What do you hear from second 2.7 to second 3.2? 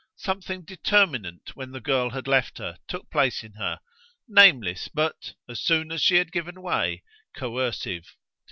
took